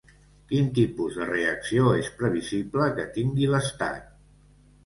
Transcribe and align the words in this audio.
Quin 0.51 0.69
tipus 0.77 1.19
de 1.19 1.27
reacció 1.31 1.93
és 2.05 2.09
previsible 2.23 2.89
que 2.97 3.07
tingui 3.19 3.51
l'estat? 3.53 4.13